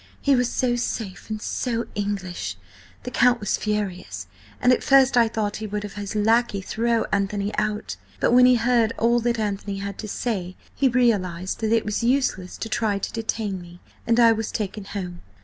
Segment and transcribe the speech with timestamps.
[0.19, 2.57] He was so safe, and so English!
[3.03, 4.25] The Count was furious,
[4.59, 7.97] and at first I thought he would have his lackeys throw Anthony out.
[8.19, 12.03] But when he heard all that Anthony had to say, he realised that it was
[12.03, 15.21] useless to try to detain me–and I was taken home.